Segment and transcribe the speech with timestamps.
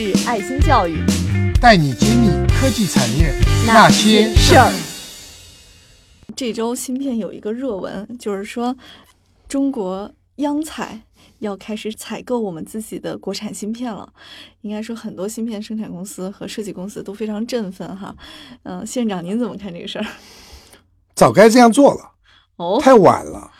[0.00, 1.04] 是爱心教育，
[1.60, 3.34] 带你揭秘科技产业
[3.66, 4.72] 那些事儿。
[6.36, 8.76] 这周芯片有一个热文，就是说
[9.48, 11.02] 中国央采
[11.40, 14.08] 要开始采购我们自己的国产芯片了。
[14.60, 18.14] 应该说，很多芯片生产公司和设计公司都非常振奋哈。
[18.62, 20.06] 嗯，县长您怎么看这个事儿？
[21.16, 22.12] 早该这样做了，
[22.54, 23.50] 哦，太晚了。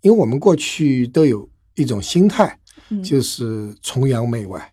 [0.00, 2.58] 因为我们过去都有一种心态，
[3.04, 4.72] 就是崇洋媚外，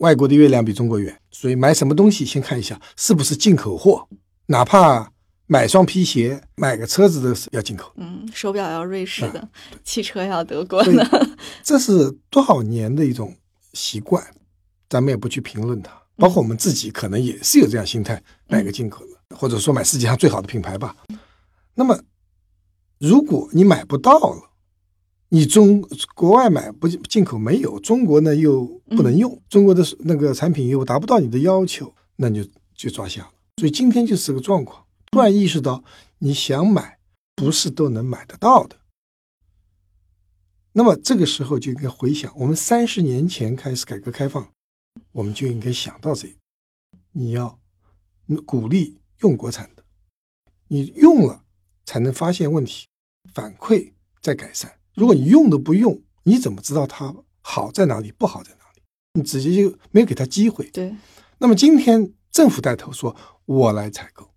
[0.00, 4.06] 外国的月亮比中国圆，所以买什么东西先看一下是不是进口货，
[4.46, 5.10] 哪怕
[5.46, 7.90] 买双皮鞋、买个车子都是要进口。
[7.96, 9.48] 嗯，手表要瑞士的，
[9.82, 11.28] 汽车要德国的，
[11.62, 13.34] 这是多少年的一种
[13.72, 14.22] 习惯，
[14.88, 15.90] 咱们也不去评论它。
[16.16, 20.94] 包括我们自己可能也是有这样心态，买个进口的，或者说买世界上最好的品牌吧。
[21.74, 21.98] 那么。
[22.98, 24.49] 如果你买不到了，
[25.32, 25.80] 你中
[26.14, 33.32] 国外买不进口没有，中国呢又不能用，中国的那个产品又达不到你的要求，那你就就抓瞎了。
[33.58, 35.84] 所以今天就是个状况，突然意识到
[36.18, 36.98] 你想买
[37.36, 38.76] 不是都能买得到的。
[40.72, 44.52] 那么这个时候就应该回想，我们三十年前开始改革开放，
[45.12, 46.28] 我们就应该想到这，
[47.12, 47.60] 你要
[48.44, 49.84] 鼓励用国产的，
[50.66, 51.44] 你用了
[51.84, 52.86] 才能发现问题。
[53.32, 54.79] 反馈再改善。
[55.00, 58.82] 如果你用都不用，你怎么知道它好在哪里，不好在哪里？
[59.14, 60.68] 你直接就没有给他机会。
[60.74, 60.94] 对。
[61.38, 64.28] 那么今天政府带头说，我来采购，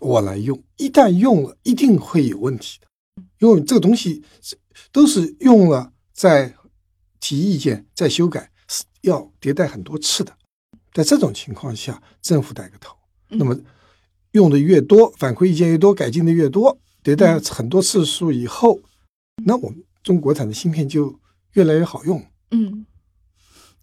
[0.00, 0.62] 我来用。
[0.76, 4.58] 一旦用了，一定会有问题的，因为这个东西是
[4.92, 6.54] 都是用了再
[7.18, 10.36] 提意见、再修改，是要迭代很多次的。
[10.92, 12.94] 在这种情况下，政府带个头，
[13.28, 13.58] 那么
[14.32, 16.78] 用的越多，反馈意见越多，改进的越多。
[17.02, 18.78] 迭代很多次数以后，
[19.44, 21.18] 那我们中国产的芯片就
[21.52, 22.24] 越来越好用。
[22.50, 22.86] 嗯，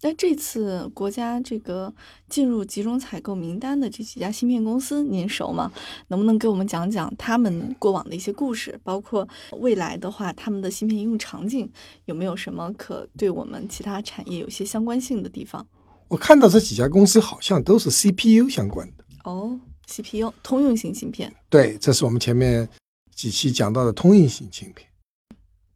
[0.02, 1.92] 那这次国家这个
[2.28, 5.70] 进入集中采购名单的这几家芯片公司，您熟吗？
[6.08, 8.78] 能不能给我们讲讲他们过往的一些故事？
[8.82, 11.70] 包括未来的话，他们的芯片应用场景
[12.06, 15.66] 有没有什么可对我们其他产业有些相关性的地方？
[16.08, 19.04] 我看到这几家公司好像都是 CPU 相关的。
[19.24, 21.32] 哦，CPU 通用型芯片。
[21.48, 22.68] 对，这是我们前面。
[23.12, 24.88] 几期讲到的通用型芯片，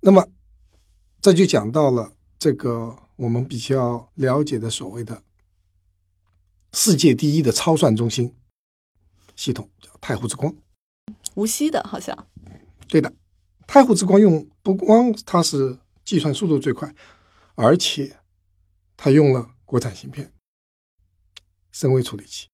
[0.07, 0.29] 那么
[1.23, 5.23] 这就讲到了这个我们比较了解的所谓的
[6.75, 8.35] 世界第一的超算中心
[9.35, 10.55] 系统，叫太湖之光，
[11.37, 12.29] 无锡的，好像
[12.87, 13.11] 对的。
[13.67, 16.95] 太湖之光用不光它是计算速度最快，
[17.55, 18.19] 而且
[18.99, 20.31] 它用了国产芯片，
[21.73, 22.49] 深微处理器。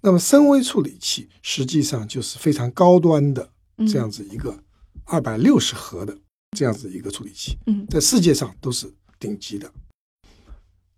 [0.00, 3.52] 那么深微处理器实际上就是非常高端的。
[3.86, 4.64] 这样子一个
[5.04, 6.18] 二百六十核的
[6.56, 9.72] 这样子一个处理器，嗯在世界上都是顶级的。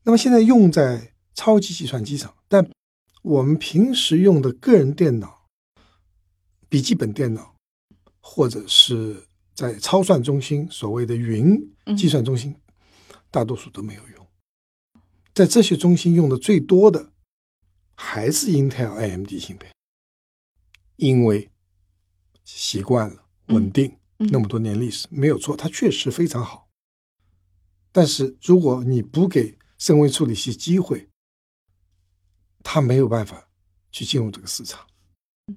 [0.02, 2.68] 那么现在用在超级计算机上，但
[3.22, 5.46] 我们平时用的个人电脑、
[6.68, 7.54] 笔记本电脑，
[8.20, 11.56] 或者是在超算中心所谓的云
[11.96, 12.56] 计算中心，
[13.30, 14.26] 大多数都没有用。
[15.34, 17.12] 在这些中心用的最多的
[17.94, 19.72] 还是 Intel、AMD 芯片，
[20.96, 21.48] 因为。
[22.44, 23.96] 习惯了稳定，
[24.30, 26.68] 那么多年历史没有错，它确实非常好。
[27.90, 31.08] 但是如果你不给深威处理器机会，
[32.62, 33.48] 它没有办法
[33.90, 34.80] 去进入这个市场。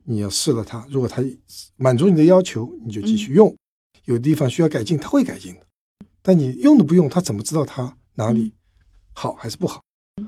[0.03, 1.23] 你要试了它，如果它
[1.75, 3.55] 满足你的要求，你就继续用。
[4.05, 5.65] 有地方需要改进，它会改进的。
[6.21, 8.53] 但你用都不用，它怎么知道它哪里
[9.13, 9.81] 好还是不好？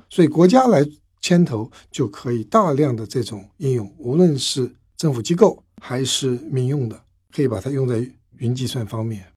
[0.10, 0.86] 所以国家来
[1.22, 5.64] 牵头就可以大量的这种应用，无论是政府机构。
[5.80, 8.00] 还是民用的，可以把它用在
[8.40, 9.34] 云计算方面，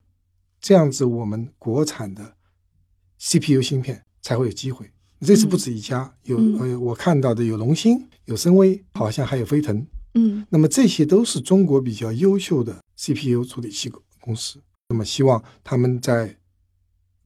[0.60, 2.36] 这样子我们国产的
[3.18, 4.90] CPU 芯片才会有机会。
[5.20, 9.86] 这次不止一家，有呃，我看到的有龙芯、有深威，好像还有飞腾。
[10.14, 14.58] 嗯，那么这些都是中国比较优秀的 CPU 处理器公司。
[14.88, 16.36] 那么希望他们在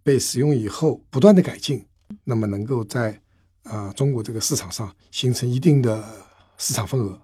[0.02, 1.86] 被使用以后不断的改进，
[2.24, 3.20] 那么能够在
[3.62, 6.26] 啊中国这个市场上形成一定的
[6.58, 7.20] 市场份额。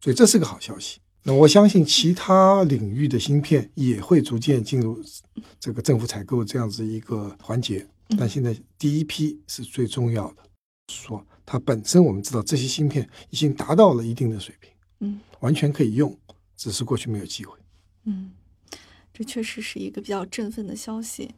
[0.00, 1.00] 所以这是个好消息。
[1.28, 5.02] 那我相信其他领域的芯片也会逐渐进入
[5.58, 7.84] 这个政府采购这样子一个环节，
[8.16, 10.36] 但现在第一批是最重要的。
[10.86, 14.70] 说它本身我们知道这些芯片已经达到了一定的水平，
[15.00, 16.16] 嗯，完全可以用，
[16.56, 17.58] 只是过去没有机会。
[18.04, 18.30] 嗯，
[19.12, 21.34] 这确实是一个比较振奋的消息。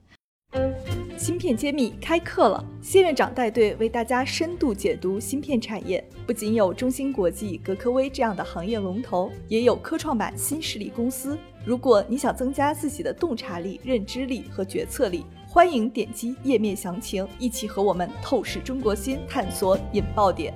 [1.29, 6.03] 芯片揭秘开课了，谢院长带队为大家深度解读芯片产业。
[6.27, 11.39] 不仅有中芯国际、格科微这样的行业龙头，也有科创板新势力公司。
[11.67, 20.55] 如果你想增加自己的洞察力、认知力和决策力，欢迎点击页面详情，一起和我们透视中国芯，探索引爆点。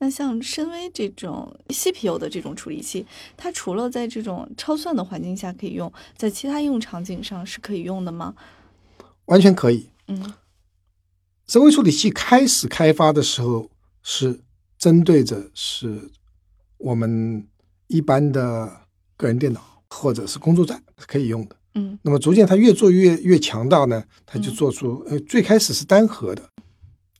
[0.00, 3.06] 那像深威这种 CPU 的这种处理器，
[3.36, 8.34] 它除了在这种超算的环境下可以用，在其他应用场景上是可以用的吗？
[9.28, 9.88] 完全可以。
[10.08, 10.34] 嗯
[11.46, 13.70] 深微处理器开始开发的时候
[14.02, 14.38] 是
[14.76, 16.10] 针对着是
[16.76, 17.48] 我们
[17.86, 18.70] 一般的
[19.16, 21.56] 个人电脑或者是工作站可以用的。
[21.74, 26.42] 嗯那么逐渐它越做越越强大呢，它就嗯做出呃最开始是单核的，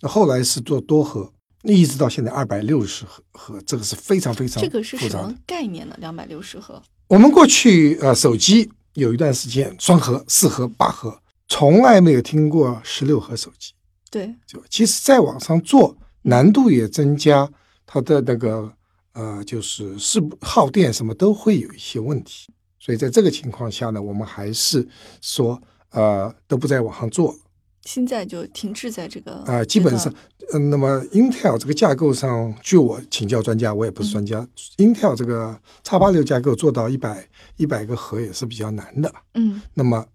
[0.03, 1.33] 那后来是做多核，
[1.63, 5.35] 一直到现在二百六十核核，这个是非常非常这个是什么。
[5.47, 5.97] 概念呢？
[5.99, 6.83] 两百六十核。
[7.07, 13.73] 我们过去呃手机有一段时间双核、四核、八核，从来没有听过十六核手机。
[14.11, 17.51] 对，就其实再往上做，难度也增加，
[17.85, 18.73] 它的那个
[19.13, 22.49] 呃，就是是不耗电什么都会有一些问题。
[22.79, 24.87] 所以在这个情况下呢，我们还是
[25.21, 25.61] 说
[25.91, 27.39] 呃都不再往上做了
[27.83, 30.13] 现在就停滞在这个啊、基本上
[30.53, 34.47] 嗯、那么 Intel 这个架构上，据我请教专家，我也不是专家、
[34.79, 39.13] i n t e l 这个叉八六架构做到一百一百个核也是比较难的。
[39.35, 40.07] 嗯那么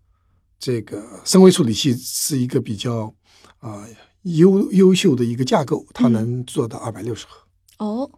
[0.66, 3.14] 这个深微处理器是一个比较
[3.60, 3.86] 啊、
[4.22, 7.46] 优优秀的一个架构，它嗯能做到二百六十赫。
[7.80, 8.10] 哦，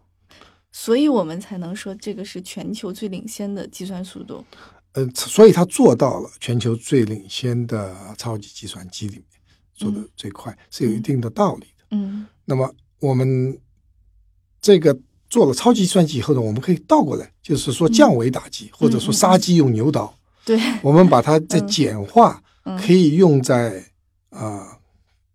[0.70, 4.44] 所以我们才能说这个是全球最领先的计算速度。
[4.92, 9.24] 呃，所以它做到了全球最领先的超级计算机里面
[9.74, 11.84] 做的嗯最快，是有一定的道理的。
[11.90, 13.58] 嗯那么我们
[14.60, 14.96] 这个
[15.28, 20.16] 做了超级计算机以后呢，我们可以倒过来，就是说降维打击，或者说杀鸡用牛刀，
[20.46, 23.84] 对，我们把它再嗯简化，嗯可以用在
[24.30, 24.78] 啊、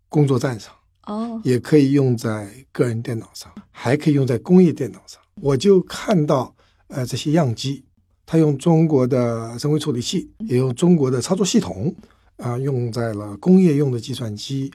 [0.09, 0.73] 工作站上。
[1.07, 5.19] 哦，也可以用在个人电脑上，还可以用在工业电脑上。
[5.41, 6.55] 我就看到，
[6.87, 7.83] 呃，这些样机，
[8.25, 11.93] 它用中国的深微处理器，也用中国的操作系统，
[12.37, 14.71] 啊、用在了工业用的计算机，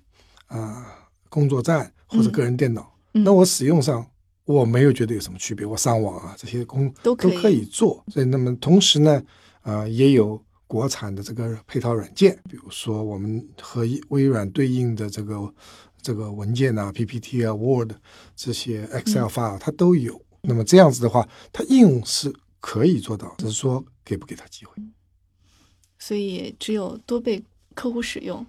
[0.49, 0.85] 啊、
[1.29, 2.93] 工作站或者个人电脑。
[3.15, 4.05] 嗯那我使用上，
[4.45, 5.65] 我没有觉得有什么区别。
[5.65, 8.05] 我上网啊，这些工都可以做。
[8.09, 9.23] 所以，那么同时呢，
[9.67, 15.53] 啊，也有国产的这个配套软件，比如说我们和微软对应的这个
[16.01, 17.91] 这个文件啊、PPT 啊、Word
[18.37, 20.23] 这些 Excel file 它都有。
[20.43, 24.81] 那么这样子的话，它应用是可以做到，只是说给不给它机会。
[25.99, 28.47] 所以只有多被客户使用，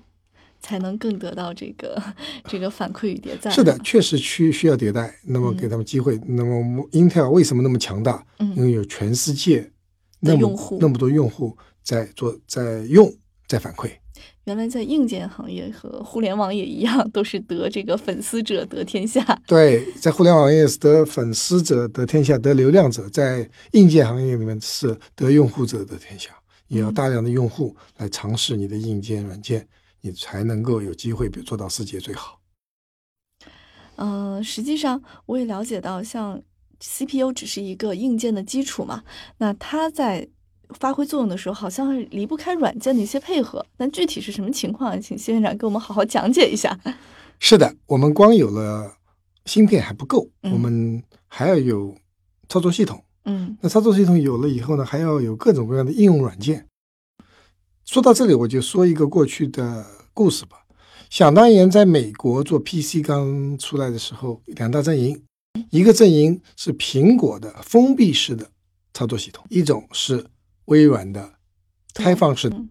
[0.60, 2.00] 才能更得到这个
[2.46, 3.50] 这个反馈与迭代。
[3.50, 6.20] 是的，，确实需需要迭代，那么给他们机会。
[6.28, 8.24] 那么 Intel 为什么那么强大？
[8.38, 9.72] 因嗯为有全世界
[10.22, 13.14] 的用户那么多用户在做、在用、
[13.48, 13.92] 在反馈。
[14.46, 19.22] 原来在硬件行业和互联网也一样，都是得这个粉丝者得天下。
[19.46, 26.32] 对，在互联网业是得粉丝者得天下，得流量者；在硬件行业里面是得用户者得天下。
[26.70, 29.68] 也要大量的用户来尝试你的硬件、软件，
[30.02, 32.40] 你才能够有机会，比如做到世界最好。
[33.96, 36.42] 嗯、实际上我也了解到，像
[36.80, 39.04] CPU 只是一个硬件的基础嘛，
[39.38, 40.28] 那它在
[40.80, 43.66] 发挥作用的时候，好像离不开软件的一些配合。
[43.78, 46.78] 但具体是什么情况，请谢院长给我们好好讲解一下。
[47.40, 48.98] 是的，我们光有了
[49.46, 51.96] 芯片还不够，嗯我们还要有
[52.50, 53.04] 操作系统。
[53.26, 56.68] 嗯那操作系统有了以后呢，还要有各种各样的应用软件。
[57.86, 60.66] 说到这里，我就说一个过去的故事吧。
[61.10, 65.24] 想当年，在美国做 PC 刚出来的时候，两大阵营，
[65.72, 68.50] 一个阵营是苹果的封闭式的
[68.94, 70.26] 操作系统，一种是
[70.66, 71.34] 微软的
[71.94, 72.70] 开放式的嗯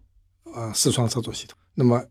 [0.53, 1.57] 啊视窗操作系统。
[1.73, 2.03] 那么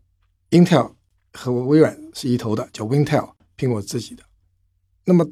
[0.51, 0.93] ，Intel
[1.33, 4.23] 和微软是一头的，叫 Wintel，苹果自己的。
[5.05, 5.25] 那么，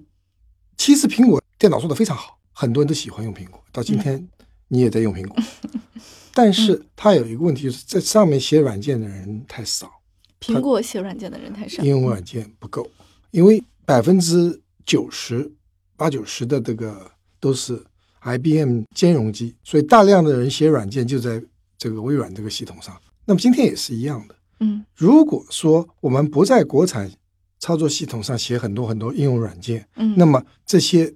[0.78, 3.64] 其实苹果电脑做的非常好，很多人都喜欢用苹果。
[3.72, 4.28] 到今天，
[4.68, 5.38] 你也在用苹果，
[6.34, 9.92] 但是它有一个问题，就是在上面写软件的人太少，
[10.40, 11.90] 苹果写软件的人太少应。
[11.90, 12.90] 用软件不够，
[13.32, 15.52] 因为百分之九十、
[15.98, 17.82] 八九十的这个都是
[18.22, 21.42] IBM 兼容机，所以大量的人写软件就在
[21.78, 22.96] 这个微软这个系统上。
[23.26, 24.36] 那么今天也是一样的。
[24.60, 27.12] 嗯如果说我们不在国产
[27.60, 31.14] 操作系统上写很多很多应用软件，嗯，那么这些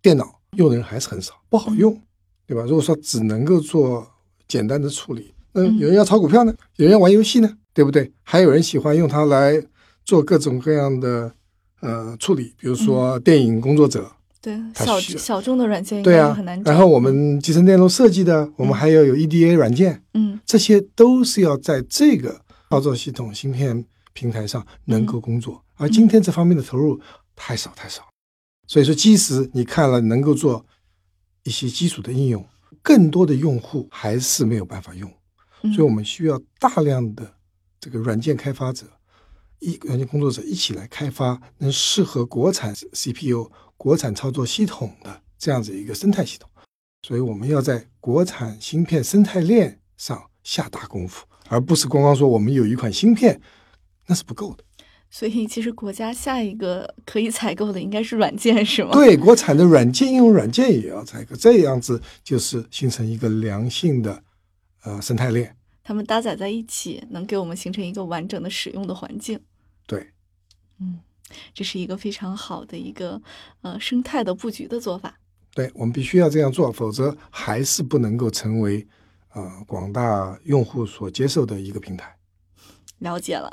[0.00, 2.00] 电脑用的人还是很少，不好用，
[2.46, 2.62] 对吧？
[2.62, 4.08] 如果说只能够做
[4.46, 8.10] 简单的处理，那嗯有人要炒股票呢，有人要玩游戏呢，对不对？
[8.22, 9.62] 还有人喜欢用它来
[10.04, 11.34] 做各种各样的
[11.80, 20.40] 呃处理，比如说电影工作者，对小小众的软件应对啊很难，然后我们集成电路设计的，我们还要有 EDA 软件，嗯。
[20.46, 26.98] 这些都是要在这个操作系统芯片平台上能够工作，而今天这方面的投入
[27.36, 28.02] 太少太少，
[28.66, 30.64] 所以说即使你看了能够做
[31.42, 32.42] 一些基础的应用，
[32.80, 35.12] 更多的用户还是没有办法用，
[35.62, 35.72] 嗯。
[35.74, 37.30] 所以我们需要大量的
[37.78, 38.86] 这个软件开发者、
[39.60, 46.48] 一软件工作者一起来开发能适合国产 CPU、国产操作系统的这样子一个生态系统。
[47.02, 53.40] 所以我们要在国产芯片生态链上下大功夫，而不是光光说我们有一款芯片，
[54.06, 54.64] 那是不够的。
[55.10, 58.90] 所以其实国家下一个可以采购的应该是软件，是吗？
[58.92, 64.22] 对，国产的软件应用软件也要采购，这样子就是形成一个良性的
[64.82, 65.56] 呃生态链。
[65.88, 69.40] 它们搭载在一起，能给我们形成一个完整的使用的环境。
[69.86, 70.10] 对，
[70.78, 70.98] 嗯，
[71.54, 73.18] 这是一个非常好的一个
[73.62, 75.18] 呃生态的布局的做法。
[75.54, 78.86] 对，我们必须要这样做，否则还是不能够成为
[79.32, 82.14] 呃广大用户所接受的一个平台。
[82.98, 83.50] 了解了。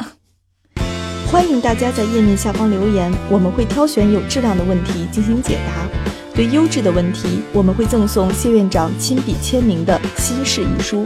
[1.32, 5.88] 欢迎大家在页面下方留言，我们会挑选有质量的问题进行解答。
[6.36, 11.06] 对优质的问题，我们会赠送谢院长亲笔签名的新式遗书。